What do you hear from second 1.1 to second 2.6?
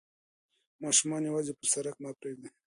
یوازې پر سړک مه پریږدئ.